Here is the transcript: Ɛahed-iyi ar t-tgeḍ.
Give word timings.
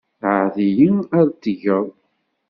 Ɛahed-iyi 0.29 0.89
ar 1.17 1.27
t-tgeḍ. 1.29 1.87